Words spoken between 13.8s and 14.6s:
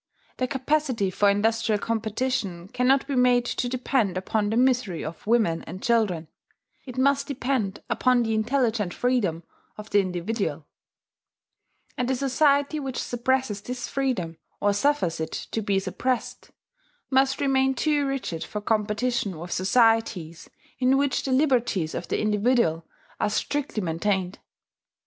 freedom,